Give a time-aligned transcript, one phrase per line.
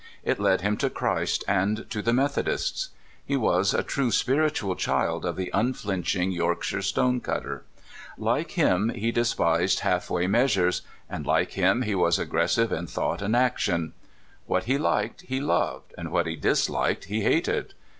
[0.23, 2.89] It led him to Christ and to the Methodists.
[3.23, 7.65] He was a true spiritual child of the unflinching Yorkshire stone cutter.
[8.17, 13.35] Like him, he despised halfway measures; and like him, he was aggressive in thought and
[13.35, 13.93] action.
[14.47, 17.75] What he Hked he loved; what he disliked he hated.